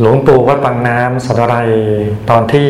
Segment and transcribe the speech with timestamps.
[0.00, 1.54] หลวงปู่วัดปังน้ำสดไร
[2.30, 2.66] ตอนที่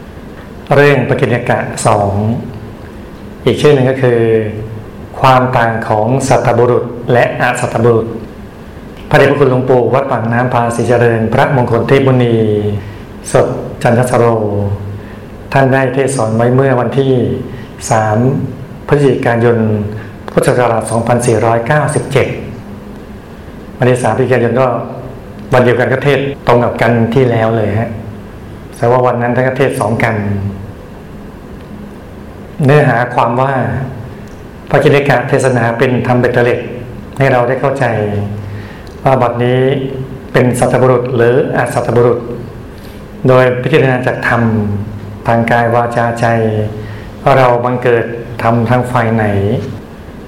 [0.00, 2.12] 53 เรื่องปกิณกะสอง
[3.44, 4.20] อีกชื่อหนึ่งก็คือ
[5.20, 8.06] ความต่างของสัตบุรุษและอสัตบุรุษ
[9.10, 12.36] พระเดชพระคุณหลวงปู่วัดปังน้ำพาสีเจริญ พระมงคลเทพบุณี
[13.32, 13.46] สด
[13.82, 14.24] จันทสโร
[15.52, 17.12] ท่านได้เทศสอนไว้เมื่อวันที่
[18.00, 19.58] 3 พฤศจิกายน
[20.32, 20.82] พุทธศักราช
[22.50, 24.68] 2497 วันที่3พฤศจิกายนก็
[25.52, 27.90] วันเดียวกันก็เทศตรงกับกันที่แล้วเลยฮะ
[28.76, 30.14] แต่ว่าวันนั้นท่านก็เทศสองกัน
[32.64, 33.52] เนื้อหาความว่า
[34.70, 36.60] พระจิตกะเทศนาเป็นธรรมเบ็ดเตล็ด
[37.18, 37.84] ให้เราได้เข้าใจ
[39.04, 39.60] ว่าบัดนี้
[40.32, 42.18] เป็นสัตบุรุษหรืออสัตบุรุษ
[43.28, 44.42] โดยพิจารณาจากธรรม
[45.26, 46.26] ทางกายวาจาใจ
[47.22, 48.04] ว่าเราบังเกิด
[48.42, 49.24] ทำทางฝ่ายไหน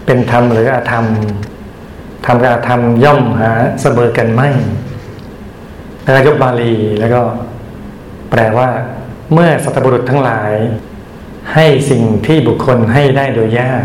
[0.07, 1.07] เป็นธรรมหรืออาธรรม
[2.27, 3.51] ธรรมกับอาธรรมย่อมหา
[3.81, 4.49] เสมอกันไม่
[6.03, 7.21] แล้วยกบาลีแล้วก็
[8.31, 8.69] แปลว่า
[9.33, 10.53] เมื่อสัตบุรุษทั้งหลาย
[11.55, 13.85] ให้สิ่งที่บุคคลให้ได้โดยยาก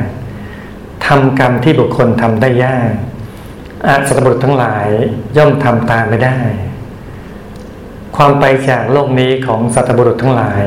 [1.08, 2.92] ทำกรรมที่บุคคลทำได้ยาก
[3.88, 4.88] อาสัตบุรุษทั้งหลาย
[5.38, 6.40] ย่อมทำตามไม่ได้
[8.16, 10.64] ความไปจากโลกนี้ของสัตบุรุษทั้งหลาย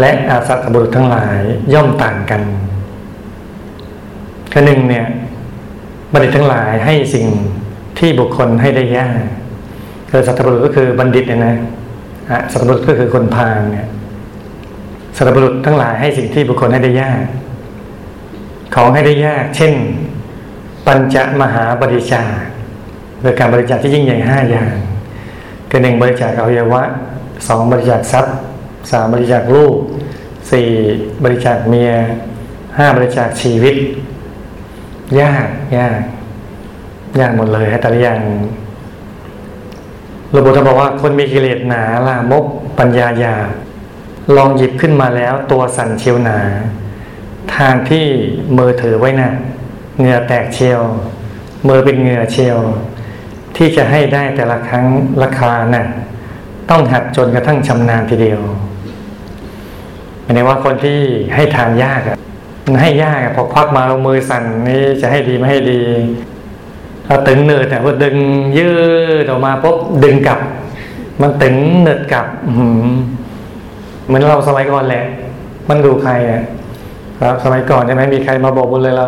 [0.00, 1.38] และอาสัตบุรุษทั้งหลาย
[1.74, 2.42] ย่อมต่างกัน
[4.52, 5.06] ข้อหนึ่งเนี่ย
[6.12, 7.26] บัณฑิตทั้งหลายให้สิ่ง
[7.98, 9.22] ที่บุคคลให้ได้ยาก
[10.14, 11.54] คือสัตบุรุษก็คือบัณฑิตเนี่ยนะ
[12.52, 13.86] สัตบุรุษก็คือคนพาลเนี่ย
[15.16, 17.22] สัตบุรุษทั้งหลายให้สิ่งที่บุคคลให้ได้ยาก
[18.74, 19.72] ของให้ได้ยาก เช่น
[20.86, 22.32] ปัญจมหาบริจาค
[23.22, 24.74] คือการบริจาคที่ยิ่งใหญ่ห้าอย่าง
[25.70, 26.82] คือหนึ่งบริจาคอวัยวะ
[27.48, 28.36] สองบริจาคทรัพย์
[28.90, 29.74] สามบริจาคลูก
[30.50, 30.68] สี่
[31.24, 31.92] บริจาคเมีย
[32.78, 33.76] ห้าบริจาคชีวิต
[35.20, 35.98] ยากยาก
[37.20, 38.20] ยากหมดเลยฮะแต่ละอย่าง
[40.32, 42.44] หลวงปู่ท่านบอกว่าคนมีกิเลสหนาลามก
[42.78, 43.36] ปัญญาหยา
[44.36, 46.38] ลองหยิบขึ้นมาแล้วตัวสั่นเชียวหนา
[47.56, 48.06] ทางที่
[48.58, 49.32] มือถือไว้นะ่ะ
[49.98, 50.80] เหงื่อแตกเชียว
[51.68, 52.58] มือเป็นเหงื่อเชียว
[53.56, 54.84] ที่จะให้ได้แต่ละครั้ง
[55.22, 55.86] ราคานะ่ะ
[56.70, 58.40] ต้องหัดจนกระทั่งชำนาญทีเดียว
[60.24, 61.00] หมายว่าคนที่
[61.34, 62.16] ให้ทานยากอะ
[62.64, 65.80] มันให้ยากอะพอควักมามือสั่นนี่จะให้ดีไม่ให้ดี
[67.06, 68.16] เราตึงเนิดเนี่ยพอดึง
[68.58, 68.70] ยื
[69.22, 70.38] ดออกมาปุ๊บดึงกลับ
[71.22, 72.26] มันตึงเนิดกลับ
[74.06, 75.04] เหมือนเราสมัยก่อนแหละ
[75.68, 76.42] มันดูใครอะ
[77.26, 79.06] ครับสมัยก่อนใช่ไหมมีใครมาบอกบุญเลยเรา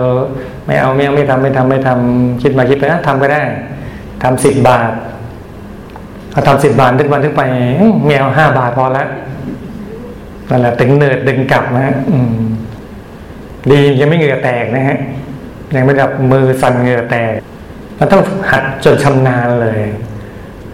[0.66, 3.42] ไม่เอาไม่เอาไม่ทำไม่ทำไม่ทำคิดมาคิดไปนะทำก็ได้
[4.22, 4.90] ทำสิบบาท
[6.32, 7.42] เอาทำสิบบาททุกวันทุกไป
[8.06, 9.08] แมวห้าบาทพอแล้ว
[10.50, 11.94] นั่นแหละตึงเนิดดึงกลับนะฮะ
[13.70, 14.98] ดียังไม่เหงื่อแตกนะฮะ
[15.76, 17.34] ยังไม่แบบมือสั่นเหงื่อแตก
[17.98, 19.80] มันต้องหัดจนชำนาญเลย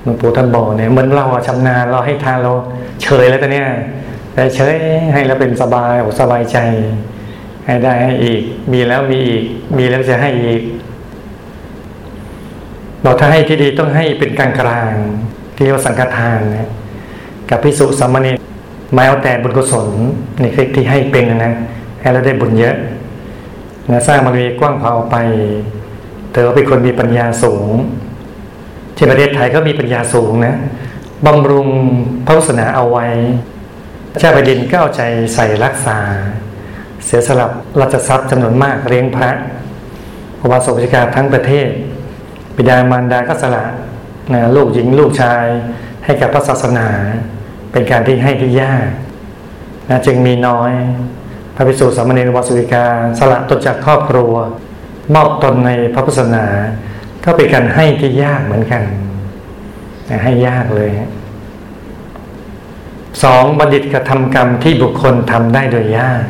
[0.03, 2.53] หลวงปู่ท่านบอกเนี่ยเหมือนเราชำนาญเราให้ทานเรา
[3.03, 3.67] เฉยแล้วตอนเนี้ย
[4.33, 4.75] แต่เฉย
[5.13, 6.59] ให้เราเป็นสบายสบายใจ
[7.67, 8.43] ให้ได้ให้อีก
[8.73, 9.45] มีแล้วมีอีก
[9.77, 10.63] มีแล้วจะให้อีก
[13.03, 14.93] เราถ้าให้ที่ดีต้องให้เป็นกลางกลาง
[15.55, 16.69] ที่เรียกว่าสังฆทานนะ
[17.51, 18.39] กับพิสุสามเณร
[18.97, 19.89] มาเอาแต่บุญกุศล
[20.41, 21.55] ในคลิกที่ให้เป็นนะ
[22.01, 22.77] ให้เราได้บุญเยอะ
[23.91, 25.17] นะสร้างมันมีกว้างเผาไป
[26.33, 27.69] เธอเป็นคนมีปัญญาสูง
[28.97, 30.57] ที่ประเทศไทยก็มีปัญญาสูงนะ
[31.27, 31.69] บำรุง
[32.27, 33.07] พระศาสนาเอาไว้
[34.19, 35.03] เจ้าแผ่นดินก็เอาใจ
[35.35, 35.99] ใส่รักษา
[37.05, 39.31] เสียสลับราชทรัพย์จำนวนมากเลี้ยงพระ
[40.39, 41.69] พระวาสวิกาทั้งประเทศ
[42.57, 43.65] บิดามารดาก็สละ
[44.33, 45.45] นะลูกหญิงลูกชาย
[46.05, 46.89] ให้กับพระศาสนา
[47.73, 48.89] เป็นการที่ให้ที่ยาก
[49.91, 50.73] นะจึงมีน้อย
[51.55, 52.87] พระภิกษุสามเณรวาสุวิกา
[53.19, 54.33] สละตนจากครอบครัว
[55.15, 56.47] มอบตนในพระพุทธศาสนา
[57.25, 58.82] ก็เป็นการให้ที่ยากเหมือนกัน
[60.25, 60.91] ให้ยากเลย
[63.22, 66.22] สองบัณฑิตกระทำกรรมที่บุคคลทำได้โดยยาก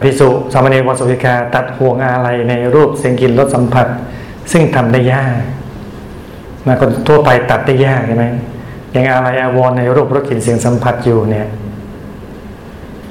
[0.00, 3.86] พิสุสามเณรวสุวิกาตัดห่วงอะไรในรูปเสียงกลิ่นรสสัมผัส
[4.52, 5.36] ซึ่งทำได้ยาก
[6.66, 8.26] มาคนทั่วไปตัดได้ยากใช่ไหม
[8.94, 11.48] ยังอะไรอาวรในรูปรสกลิ่นเสียงสัมผัสอยู่เนี่ย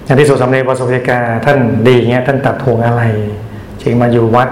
[0.04, 3.04] อย่างที่สุสำเร็จวสุเิกาท่านดีเงี้ยท่านตัดห่วงอะไร
[3.82, 4.50] จึงมาอยู่วัด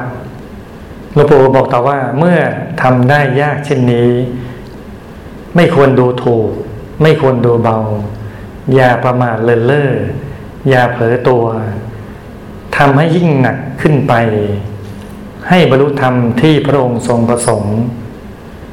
[1.14, 2.38] หลวงปู่บอกต่อว่าเมื่อ
[2.82, 4.10] ทำได้ยากเช่นนี้
[5.56, 6.50] ไม่ควรดูถูก
[7.02, 7.78] ไม่ควรดูเบา
[8.74, 9.92] อย่าประมาทเลินเล่อ
[10.70, 11.46] อย่าเผลอตัว
[12.78, 14.14] ทำให้ยิ่งหนักขึ้นไป
[15.50, 17.78] ให้บรรลุธรรมที่พระองค์ทรงประสงค์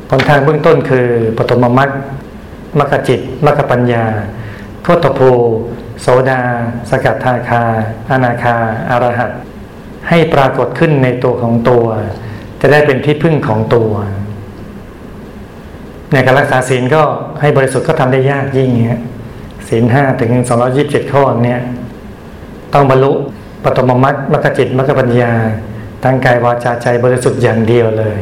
[0.09, 1.07] ผลทางเบื้องต้นคือ
[1.39, 1.91] ปฐมมรรค
[2.79, 4.05] มรรคจิตมรรคปัญญา
[4.83, 5.21] โคตโพ
[6.03, 6.41] โสดา
[6.91, 7.62] สกัดทาคา
[8.11, 8.56] อนาคา
[8.91, 9.31] อารหัต
[10.09, 11.87] ให้ปรากฏขึ้นในตัวของตัว
[12.61, 13.91] จะได้เป็นที่พึ่งของตัว
[16.12, 17.03] ในการรักษาศีลก็
[17.41, 19.00] ให้บริสุทธิ์ก็ทำได้ยากยิ่งเงี้ย
[19.69, 21.61] ศีลห้าถึงสองร้อยิบเจ็ดข้อเนี่ย
[22.75, 23.12] ต้องบรรลุ
[23.65, 25.33] ปฐมมรรคมรรคจิตมรรคปัญญา
[26.05, 28.19] ตั้งกายวาจาใจบริสุทธิ์อย่างเดียวเลย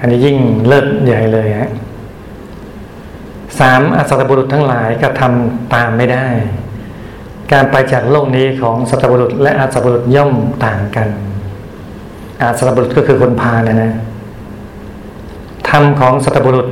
[0.00, 1.70] อันนี้ยิ่งเลิศใหญ่เลยฮะ
[3.60, 6.26] สามอสัตบุรุษทั้งหลายก็ทำตามไม่ได้
[7.52, 10.32] การไปจากโลกนี้ของสัตบุรุษ และอาสัตบุรุษย่อม
[10.64, 11.08] ต่างกัน
[12.42, 13.92] อาสัตบุรุษก็คือคนพาลนะนะ
[15.68, 16.66] ธรรมของสัตบุรุษ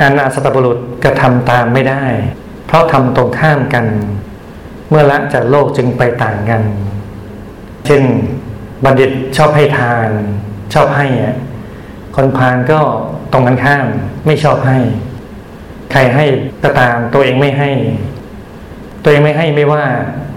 [0.00, 2.04] อันอาสัตบุรุษกระทำตามไม่ได้
[2.66, 3.84] เพราะทำตรงข้ามกัน
[4.88, 6.62] เมื่อละจากโลกจึงไปต่างกัน
[7.86, 8.02] เช่น
[8.84, 10.08] บัณฑิตชอบให้ทาน
[10.74, 11.36] ชอบให้อะ
[12.16, 12.80] คนพาลก็
[13.32, 13.86] ตรงกันข้าม
[14.26, 14.78] ไม่ชอบให้
[15.92, 16.24] ใครให้
[16.62, 17.70] ก็ตามตัวเองไม่ให้
[19.02, 19.82] ตัวเองไม่ให้ไม่ว่า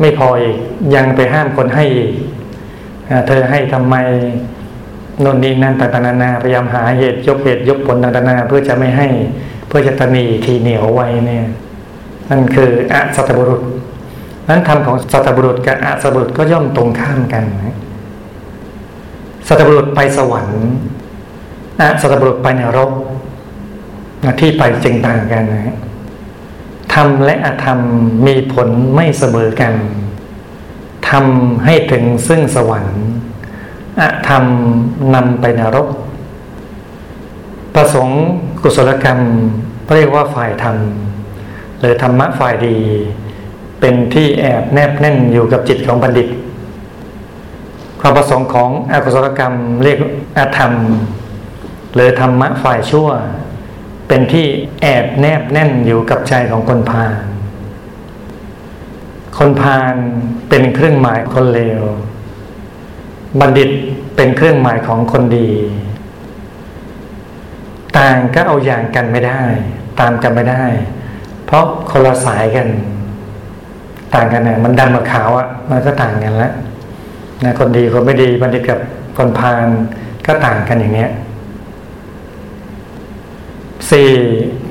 [0.01, 0.57] ไม่พออีก
[0.95, 2.11] ยังไปห้ามคนให้อีก
[3.27, 3.95] เธอให้ทำไม
[5.23, 9.07] นนนี้นั่นต่างๆนานาพยายามหาเหตุยกเหตุยกผลต่างๆนานาเพื่อจะไม่ให้
[9.67, 11.45] เพื่อจะตนีทีเหนียวไว้เนี่ย
[12.29, 13.61] นั่นคืออสัตบุรุษ
[14.49, 17.75] นั้นธรรมของสัตบุรุษกับอสัตบุรุษก็ย่อมตรงข้ามกันนะ
[19.47, 20.63] สัตบุรุษไปสวรรค์
[21.79, 22.91] อะสัตบุรุษไปนรก
[24.39, 25.75] ที่ไปจึงต่างกันนะ
[26.95, 27.79] ธรรมและอธรรม
[28.27, 29.73] มีผลไม่เสมอกัน
[31.09, 32.99] ทำให้ถึงซึ่งสวรรค์
[34.01, 34.43] อธรรม
[35.15, 35.87] นำไปนรก
[37.75, 38.21] ประสงค์
[38.63, 39.19] กุศลกรรม
[39.95, 40.77] เรียกว่าฝ่ายธรรม
[41.79, 42.77] หรือธรรมะฝ่ายดี
[43.79, 46.27] เป็นที่แอบแนบแน่นอยู่กับจิตของบัณฑิต
[48.01, 49.53] ความประสงค์ของอกุศลกรรม
[49.83, 49.99] เรียก
[50.37, 50.73] อธรรม
[51.93, 53.09] หรือธรรมะฝ่ายชั่ว
[54.07, 54.45] เป็นที่
[54.81, 57.13] แอบแนบแน่นอยู่กับใจของคนพาล
[59.37, 59.93] คนพาล
[60.49, 61.81] เป็นเครื่องหมายคนเลว
[63.39, 63.69] บัณฑิต
[64.15, 65.49] เป็นเครื่องหมายของคนดี
[67.97, 69.41] ต่างก็เอาอย่างกันไม่ได้
[69.99, 70.63] ตามกันไม่ได้
[71.45, 72.67] เพราะคนละสายกัน
[74.15, 76.53] ต่างกันเนี่ยมันดำกับขาวอะ่ะมันก็ต่างกันแล้ว
[77.43, 78.79] นะคนดีคนไม่ดีบัณฑิตกับ
[79.17, 79.67] คนพาล
[80.25, 81.11] ก็ต่างกันอย่างเนี้ย
[83.91, 84.09] สี่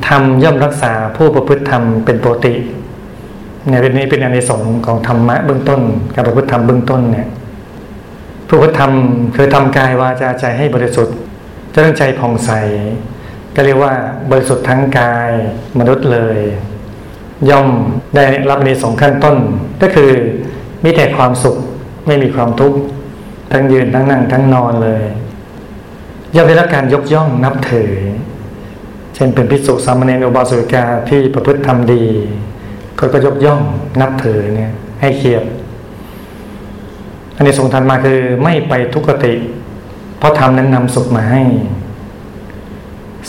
[0.09, 2.55] ทำย่อมรักษาผู้ประพฤติธรรมเป็นปกติ
[3.69, 5.81] เนี่ยเป็นนี้เป็นอันในสงของธรรมะเบื้องต้น
[6.15, 7.29] การประพฤติธรรมเบื้องต้นเนี่ย
[8.49, 11.17] ผู้กระทำคือทำกายวาจาใจให้บริสุทธิ์
[11.73, 12.51] จะต้งใจผ่องใส
[13.55, 13.93] ก็เรียกว่า
[14.31, 15.31] บริสุทธิ์ทั้งกาย
[15.79, 16.39] มนุษย์เลย
[17.51, 17.69] ย่อม
[18.15, 19.37] ได้รับในสองขั้นต้น
[19.83, 20.11] ก็คือ
[20.85, 21.57] มีแต่ความสุข
[22.07, 22.79] ไม่มีความทุกข์
[23.53, 25.05] ทั้งยืนทั้งนั่งทั้งนอนเลย
[26.35, 27.93] ย่อมได้รับการยกย่องนับถือ
[29.15, 32.05] เช่นเป็นพิสุสามเณรอุบาสิกาที่ประพฤติทำดี
[32.99, 33.61] ก็ก็ยกย่อง
[34.01, 35.49] นับถือเนี่ย ให้เกียรติ
[37.37, 39.35] อันนี้ส่งทันมาคือไม่ไปทุกติ
[40.19, 41.43] เพราะทำนั้นนำสุขมาให้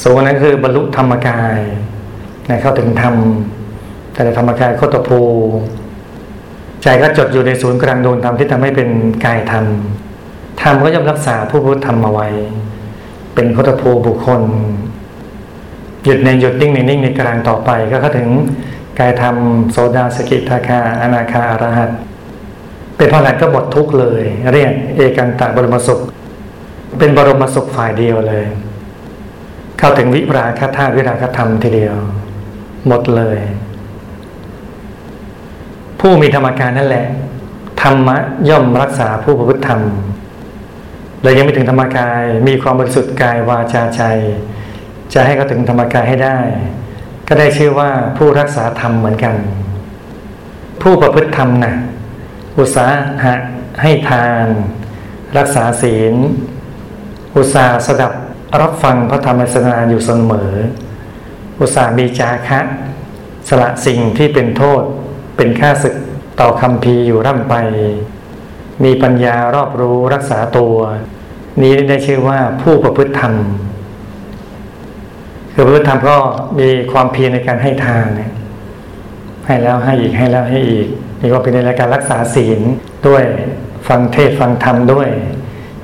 [0.02, 1.60] สูงนั้นคือบรรลุธรรมกาย
[2.50, 3.16] นะเข้าถึงธรรม
[4.14, 5.22] แต่ธรรมกายโคตรภู
[6.84, 8.90] ใจก็จดอยู่ในศูนย์กลางดวงธรรมที่ทำให้เป็น
[9.26, 9.66] กายธรรม
[10.62, 12.28] ธรรมก็ย่อมรักษาผู้พุทธธรรมมาไว้
[13.34, 14.42] เป็นโคตรภูบุคคล
[16.06, 18.30] หยุดในหยุดนิ่งในนิ่งในกลางต่อไปก็เข้าถึง
[19.00, 19.36] กายธรรม
[19.72, 21.90] โซดาสกิทาคาอนาคาอรหัต
[22.98, 26.00] เป็นพระอรหันต์ก็หมดทุกเลย เรียกเอกันตะบรมสุข
[27.00, 28.46] เป็นบรมสุขฝ่ายเดียวเลย
[29.80, 31.96] เข้าถึงวิราคธาตุวิราคธรรมทีเดียว
[32.88, 33.38] หมดเลย
[36.00, 37.06] ผู้มีธรรมการนั่นแหละ
[37.82, 38.18] ธรรมะ
[38.50, 39.82] ย่อมรักษาผู้ประพฤติธรรม
[41.22, 44.04] เลยยังไม่ถึงธรรมกายมีความบริสุทธิ์กายวาจาใจ
[45.14, 46.38] จะให้เขาถึงธรรมกายให้ได้
[47.28, 49.36] ก็ได้ชื่อว่าผู้รักษาธรรมเหมือนกัน
[50.82, 51.74] ผู้ประพฤติธรรมนะ
[52.60, 52.86] อุตสา
[53.24, 53.36] หะ
[53.82, 54.46] ให้ทาน
[55.38, 56.14] รักษาศีล
[57.38, 58.14] อุตสาสดับ
[58.62, 60.52] รับฟังพระธรรมเสนาอยู่เสมอ
[61.60, 62.60] อุตสามีจาคะ
[63.48, 64.82] สละสิ่งที่เป็นโทษ
[65.38, 65.96] เป็นค่าศึก
[66.40, 67.56] ต่อคำพีอยู่ร่ำไป
[68.84, 70.76] มีปัญญารอบรู้รักษาตัว
[71.62, 73.34] นี้ได้ชื่อว่าผู้ประพฤติธรรม
[75.56, 76.16] คือประพฤติธรรมก็
[76.60, 78.32] มีความเพียรในการให้ทานเนี่ย
[79.46, 80.88] ให้แล้วให้อีกให้แล้วให้อีก
[81.22, 82.60] มีความเป็นในการรักษาศีล
[83.08, 83.24] ด้วย
[83.88, 85.08] ฟังเทศฟังธรรมด้วย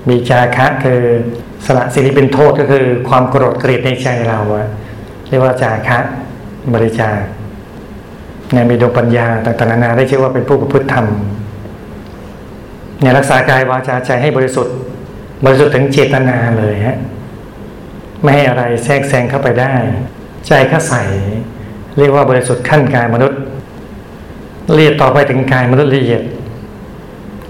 [0.09, 0.99] มีจาคะคือ
[1.65, 4.67] สละสิ่งที่เป็นโทษก็คือความโกรธเกลียดในใจเราอะ
[5.27, 5.99] เรียกว่าจาคะ
[6.73, 7.19] บริจาค
[8.51, 11.05] เนี่ยมีดวงปัญญาต่างๆนานาได้ชื่อว่าเป็นผู้ประพฤติธรรม
[13.01, 14.75] เนี่ยรักษากายวาจาใจให้บริสุทธิ์
[15.45, 16.97] บริสุทธิ์ถึงเจตนาเลยฮะ
[18.21, 19.73] ไม่ให้อะไรแทรกแซงเข้าไปได้
[20.47, 20.95] ใจข้าใส
[21.97, 23.39] เรียกว่าบริสุทธิ์ขั้นกายมนุษย์
[24.75, 26.21] เรียกต่อไปถึงกายมนุษย์ละเอียด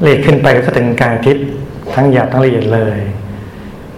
[0.03, 1.45] เรียกขึ้นไปก็ถึงกายทิพย์
[1.93, 2.99] ทั้งหยาบทั้งละเอียดเลย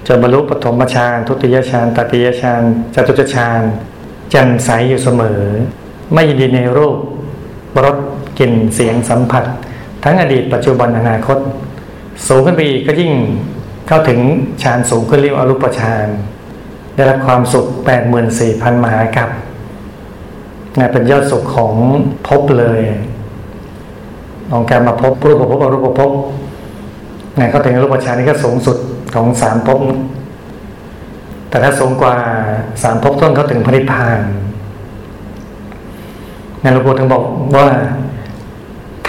[0.08, 2.62] จะบรรลุปฐมฌานทุติยฌานตติยฌาน
[2.96, 3.62] จตุตฌาน
[4.34, 5.42] จันใสอยู่เสมอ
[6.14, 6.98] ไม่ยินดีในรูป
[7.86, 7.98] รส
[8.40, 9.44] กลิ่นเสียงสัมผัส
[10.04, 11.38] ทั้งอดีตปัจจุบันอนาคต
[12.28, 13.14] สูงขึ้นไปอีกก็ยิ่ง
[13.88, 14.20] เข้าถึง
[14.64, 16.08] ฌานสูงขึ้นเรียกว่าอรูปฌาน
[16.96, 17.66] ได้รับความสุข
[18.26, 19.30] 84,000 มหากัป
[20.80, 21.74] นะเป็นยอดสุขของ
[22.28, 22.82] ภพเลย
[24.52, 26.12] ของการมาพบรูปภพอรูปภพ
[27.40, 28.78] นะเขาถึงรูปฌานนี่ก็สูงสุด
[29.16, 29.80] ของสามภพ
[31.50, 32.16] แต่ถ้าสูงกว่า
[32.84, 34.20] สามภพต้นเขาถึงพระนิพพาน
[36.64, 37.24] นะหลวงปู่ถึงบอก
[37.58, 37.68] ว่า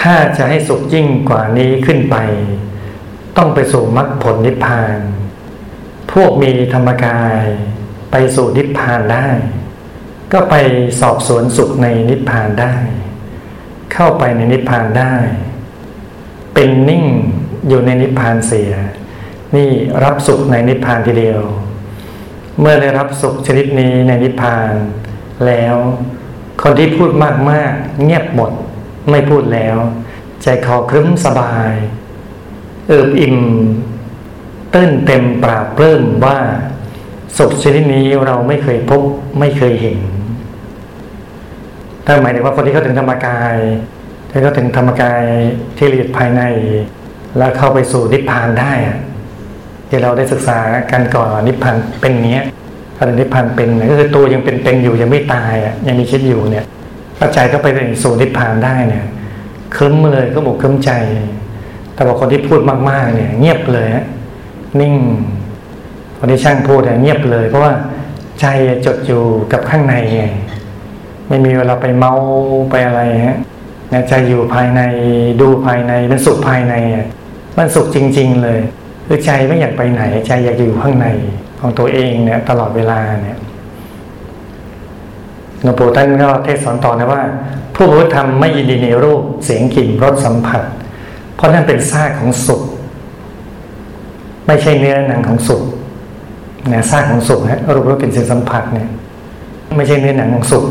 [0.01, 2.15] ถ้าจะให้สุขยิ่งกว่านี้ขึ้นไป
[3.37, 4.95] ต้องไปสู่มรรคผลนิพพาน
[6.15, 7.41] พวกมีธรรมกาย
[8.11, 9.27] ไปสู่นิพพานได้
[10.33, 10.55] ก็ไป
[11.01, 12.75] สอบสวนสุขในนิพพานได้
[13.93, 15.13] เข้าไปในนิพพานได้
[16.53, 17.05] เป็นนิ่ง
[17.67, 18.73] อยู่ในนิพพานเสีย
[19.55, 19.69] นี่
[20.03, 21.41] รับสุขในนิพพานทีเดียว
[22.59, 24.71] เมื่อได้รับสุขชนิดนี้ในนิพพาน
[25.47, 25.75] แล้ว
[26.61, 27.11] คนที่พูด
[27.51, 28.51] มากๆ เงียบหมด
[29.09, 29.77] ไม่พูดแล้ว
[30.41, 31.73] ใจคอครึ้มสบาย
[32.87, 33.37] เอิบอิ่ม
[34.75, 36.37] ตื้นเต็มปราบเริ่มว่า
[37.37, 39.01] สุขชนิดนี้เราไม่เคยพบ
[39.39, 39.97] ไม่เคยเห็น
[42.05, 43.55] ถ้าหมายถึงว่าคนที่เขาถึงธรรมกาย
[44.29, 45.23] ที่เขาถึงธรรมกาย
[45.77, 46.41] ที่ละเอียดภายใน
[47.37, 48.71] แล้วเข้าไปสู่นิพพานได้
[49.89, 50.59] ที่เราได้ศึกษา
[50.91, 52.43] กันก่อนนิพพานเป็นเนี้ย
[52.97, 56.65] พระนิพพานเป็นก็คือตัวยังเป็นเป็นอยู่ยังไม่ตายอะยังมีคิดอยู่เนี่ย
[57.19, 57.67] ปัจจัยก็ไป
[58.03, 59.05] สู่นิพพานได้เนี่ย
[59.73, 60.91] เคืมเลยก็บอกเคืมใจ
[61.93, 63.87] แต่บอกคนที่พูดมากๆเนี่ย เงียบเลย
[64.81, 64.95] นิ่ง
[66.17, 67.73] คนที่ช่างพูดเงียบเลย เพราะว่า
[68.41, 68.45] ใจ
[68.85, 70.25] จดอยู่กับข้างในไง
[71.27, 72.13] ไม่มีเวลาไปเมา
[72.69, 73.37] ไปอะไรฮะ
[74.09, 74.81] ใจอยู่ภายใน
[75.41, 76.73] ดูภายในเป็นสุขภายใน
[77.57, 78.59] มันสุขจริง ๆ เลย
[79.07, 81.07] คือใจไม่อยากไปไหน ใจอยากอยู่ข้างใน
[81.59, 83.37] ของตัวเองเนี่ย ตลอดเวลาเนี่ย
[85.63, 87.21] หลวงปู่ท่านก็เทศสอนต่อนะว่า
[87.75, 90.61] ผู้พุทธธรรมไม่ยินดีในรูปเสียงกลิ่นรสสัมผัส
[91.35, 92.61] เพราะนั่นเป็นซากของสุข
[94.47, 95.63] ไม่ใช่เนื้อหนังของสุข
[96.67, 98.87] เนี่ยซากของสุขฮะรูปรสกลิ่นเสียงสัมผัสเนี่ย
[99.75, 100.65] ไม่ใช่เนื้อหนังของสุข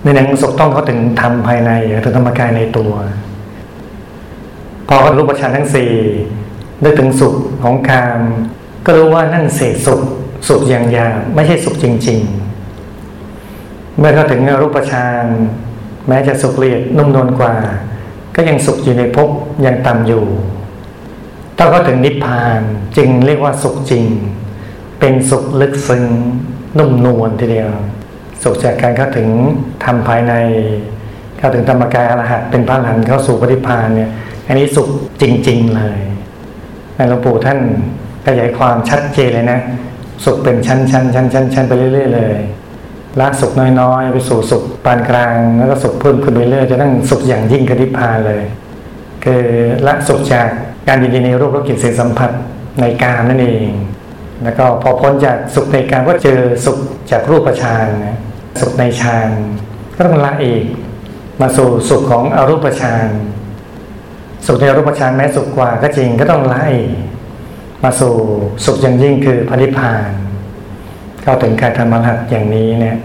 [0.00, 1.70] เนื้อหนังของสุขต้องเขาถึงทำภายใน
[2.04, 2.92] ถึงธรรมกายในตัว
[4.88, 5.90] พอรูปฌานทั้งสี่
[6.82, 8.20] ได้ถึงสุขของกาม
[8.86, 10.00] ก็รู้ว่านั่นเศษสุข
[10.48, 12.18] สุขอย่างยาไม่ใช่สุขจริง
[13.08, 15.24] ๆ เมื่อเขาถึงรูปฌาน
[16.08, 17.54] แม้จะสุขละเอียดนุ่มนวลกว่า
[18.34, 19.28] ก็ยังสุขอยู่ในภพ
[19.66, 20.24] ยังต่ำอยู่
[21.58, 22.60] ต้องเขาถึงนิพพาน
[22.96, 24.04] จึงเรียกว่าสุขจริง
[25.00, 26.04] เป็นสุขลึกซึ้ง
[26.78, 27.70] นุ่มนวลทีเดียว
[28.42, 29.28] สุขจากการเข้าถึง
[29.84, 30.34] ทำภายใน
[31.38, 34.10] เข้าถึงธรรมกายอรหัตเป็นพระหลันเข้าสู่ปฏิพานเนี่ย
[34.46, 34.88] อันนี้สุข
[35.22, 36.00] จริง ๆ เลย
[36.96, 37.58] ในหลวงปู่ท่าน
[38.26, 39.60] ขยายความชัดเจนเลยนะ
[40.24, 42.36] สุขเป็นชั้นชั้นชั้นชั้นชั้นไปเรื่อย ๆ เลย
[43.20, 48.42] ละสุขน้อยๆ ไปสู่สุขปานกลาง แล้วก็สุขเพิ่มขึ้นไปเรื่อยจะต้องสุขอย่างยิ่งกนิพพานเลย
[49.24, 49.42] คือ
[49.86, 50.48] ละสุขจาก
[50.88, 52.30] การยินดีในรูปรสกลิ่นเสียงสัมผัส
[52.80, 53.70] ในกามนั่นเอง
[54.42, 56.78] แล้วก็พอพ้นจากสุขในกามก็เจอสุข
[57.10, 58.18] จากรูปฌานนะ
[58.60, 59.28] สุขในฌาน
[59.96, 60.64] ก็ต้องละอีก
[61.40, 63.06] มาสู่สุขของอรูปฌาน
[64.46, 66.66] สุขในอรูปฌานแม้สุขกว่าก็จริงก็ต้องไล่
[67.84, 68.14] มาสู่
[68.64, 70.08] สุขอย่างยิ่งคือพระนิพพาน
[71.22, 72.98] เข้าถึงการทำมรรคอย่างนี้เนี่ย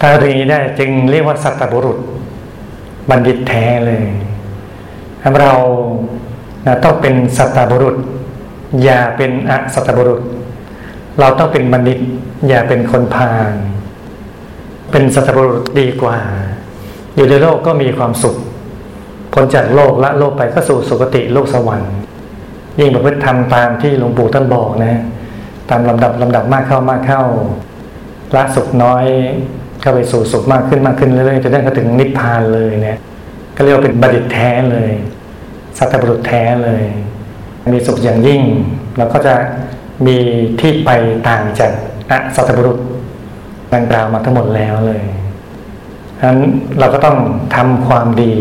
[0.00, 1.98] ถ้าถึงนี้ได้จึงเรียกว่าสัตบุรุษ
[3.10, 4.02] บัณฑิตแท้เลย
[5.40, 5.52] เรา
[6.84, 7.96] ต้องเป็นสัตบุรุษ
[8.84, 10.20] อย่าเป็นอสัตบุรุษ
[11.20, 11.98] เราต้องเป็นบัณฑิต
[12.48, 13.52] อย่าเป็นคนพาล
[14.90, 16.18] เป็นสัตบุรุษดีกว่า
[17.16, 18.36] อยู่ในโลกก็มีความสุข
[19.32, 21.94] พ้นจากโลกละโลกไปก็สู่สุคติโลกสวรรค์
[22.80, 24.94] ยิ่งประพฤติทำตามที่หลวงปู่ท่านบอกนะ
[25.70, 27.22] ตามลำดับลำดับมากเข้ามากเข้า
[28.36, 29.04] ละสุขน้อย
[29.80, 32.98] เข้าไปสู่สุขมากขึ้นมากขึ้นเรื่อยๆจนได้ถึงนิพพานเลยเนี่ย
[33.56, 34.90] ก็เรียกว่าเป็นบัณฑิตแท้เลย
[35.78, 36.84] สัตบุรุษแท้เลย
[37.72, 38.42] มีสุขอย่างยิ่ง
[38.98, 39.34] เราก็จะ
[40.06, 40.16] มี
[40.60, 40.90] ที่ไป
[41.28, 41.72] ต่างจาก
[42.10, 42.78] อะสัตบุรุษ
[43.74, 45.02] ดังกล่าวมาทั้งหมดแล้วเลย
[46.18, 46.40] ฉะนั้น
[46.78, 47.16] เราก็ต้อง
[47.54, 48.34] ทำความดี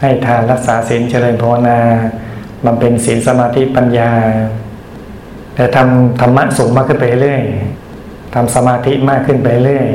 [0.00, 1.78] ให้ทานรักษาศีลเจริญภาวนา
[2.64, 4.12] บำเพ็ญศีลสมาธิปัญญา
[5.54, 7.42] แต่ทำธรรมะสูงมากขึ้นไปเรื่อย
[8.34, 9.86] ทำสมาธิมากขึ้นไปเรื่อย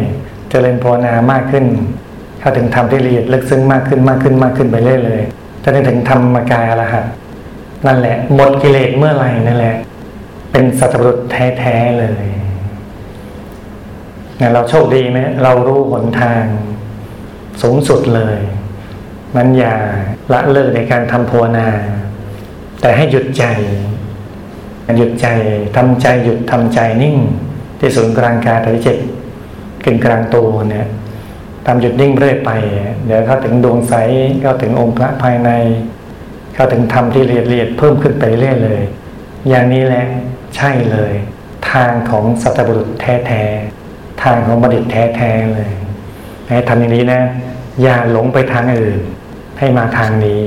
[0.49, 1.65] เจริญภาวนามากขึ้น
[2.39, 5.21] เข้าถึงธรรมที่ละเอียดลึกซึ้งมากขึ้นมากขึ้นมากขึ้นไปเรื่อยเลย
[5.67, 7.05] จะได้ถึงธรรมกายอรหัต
[7.85, 9.75] นั่นแหละ หมดกิเลสเมื่อไหร่นั่นแหละ
[10.51, 12.25] เป็นสัตว์รุษแท้ๆเลย
[14.37, 16.43] เนี่ยเราโชคดีไหมเรารู้หนทาง
[17.61, 18.39] สูงสุดเลย
[19.35, 19.75] มันอย่า
[20.33, 21.67] ละเลิกในการทำภาวนา
[22.81, 23.45] แต่ให้หยุดใจ
[24.97, 25.27] หยุดใจ
[25.75, 27.17] ทำใจหยุดทำใจนิ่ง
[27.79, 28.97] ที่ศูนย์กลางกายฐานจิต
[29.83, 30.87] กึ่งกลางตัวเนี่ย
[31.65, 32.51] ทำหยุดนิ่งเรื่อยไป
[33.05, 33.93] เดี๋ยวเข้าถึงดวงใส
[34.41, 35.49] เข้าถึงองค์พระภายใน
[36.55, 38.81] เข้าถึงธรรมที่ละเอียดละเอียดเพิ่มขึ้นไปเรื่อยเลย
[39.49, 40.05] อย่างนี้แหละ
[40.55, 41.13] ใช่เลย
[41.71, 45.71] ทางของสัตบุรุษแท้ๆทางของบัณฑิตแท้ๆเลย
[46.47, 47.21] ให้ทำอย่างนี้นะ
[47.81, 48.99] อย่าหลงไปทางอื่น
[49.59, 50.41] ให้มาทางนี้